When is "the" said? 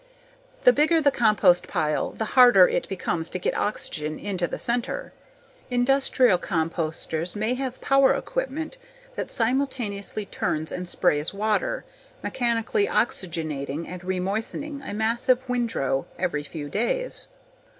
0.63-0.73, 0.99-1.11, 2.09-2.25, 4.47-4.57